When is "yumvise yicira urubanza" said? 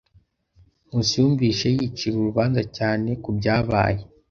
1.21-2.61